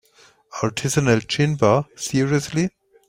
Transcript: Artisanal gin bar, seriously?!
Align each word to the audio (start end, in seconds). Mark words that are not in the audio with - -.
Artisanal 0.63 1.21
gin 1.27 1.57
bar, 1.57 1.85
seriously?! 1.95 2.71